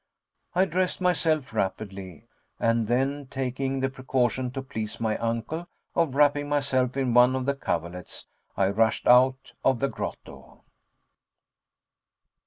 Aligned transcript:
I 0.55 0.65
dressed 0.65 0.99
myself 0.99 1.53
rapidly 1.53 2.25
and 2.59 2.87
then 2.87 3.27
taking 3.27 3.81
the 3.81 3.87
precaution 3.89 4.49
to 4.53 4.63
please 4.63 4.99
my 4.99 5.15
uncle, 5.19 5.67
of 5.93 6.15
wrapping 6.15 6.49
myself 6.49 6.97
in 6.97 7.13
one 7.13 7.35
of 7.35 7.45
the 7.45 7.53
coverlets, 7.53 8.25
I 8.57 8.69
rushed 8.69 9.05
out 9.05 9.53
of 9.63 9.79
the 9.79 9.89
grotto. 9.89 10.63